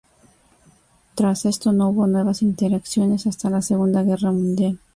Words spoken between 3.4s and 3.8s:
la